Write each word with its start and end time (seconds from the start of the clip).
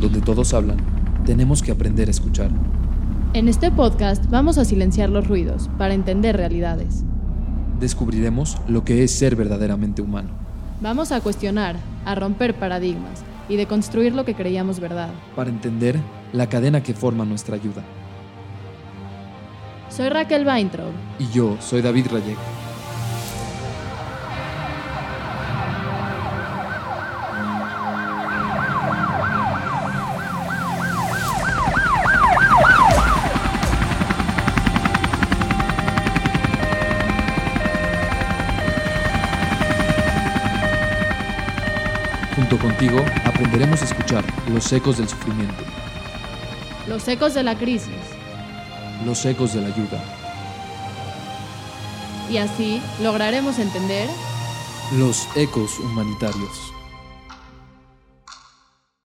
donde 0.00 0.20
todos 0.20 0.52
hablan, 0.52 0.76
tenemos 1.24 1.62
que 1.62 1.72
aprender 1.72 2.08
a 2.08 2.10
escuchar. 2.10 2.50
En 3.32 3.48
este 3.48 3.70
podcast 3.70 4.26
vamos 4.28 4.58
a 4.58 4.64
silenciar 4.64 5.08
los 5.08 5.26
ruidos 5.26 5.70
para 5.78 5.94
entender 5.94 6.36
realidades. 6.36 7.04
Descubriremos 7.80 8.58
lo 8.68 8.84
que 8.84 9.02
es 9.02 9.10
ser 9.10 9.34
verdaderamente 9.34 10.02
humano. 10.02 10.30
Vamos 10.80 11.12
a 11.12 11.20
cuestionar, 11.20 11.76
a 12.04 12.14
romper 12.14 12.54
paradigmas 12.54 13.22
y 13.48 13.56
de 13.56 13.66
construir 13.66 14.14
lo 14.14 14.24
que 14.24 14.34
creíamos 14.34 14.80
verdad. 14.80 15.10
Para 15.34 15.50
entender 15.50 15.98
la 16.32 16.48
cadena 16.48 16.82
que 16.82 16.92
forma 16.92 17.24
nuestra 17.24 17.56
ayuda. 17.56 17.82
Soy 19.88 20.08
Raquel 20.08 20.46
Weintraub. 20.46 20.92
Y 21.18 21.28
yo 21.28 21.56
soy 21.60 21.80
David 21.82 22.06
Rayek. 22.10 22.38
Junto 42.34 42.58
contigo 42.58 43.04
aprenderemos 43.24 43.82
a 43.82 43.84
escuchar 43.84 44.24
los 44.50 44.72
ecos 44.72 44.98
del 44.98 45.08
sufrimiento, 45.08 45.62
Los 46.88 47.06
ecos 47.08 47.34
de 47.34 47.42
la 47.42 47.56
crisis. 47.56 47.90
los 49.04 49.24
ecos 49.26 49.52
de 49.54 49.60
la 49.60 49.68
ayuda, 49.68 50.02
Y 52.30 52.38
así 52.38 52.80
lograremos 53.02 53.58
entender 53.58 54.08
los 54.96 55.28
ecos 55.36 55.78
humanitarios. 55.80 56.72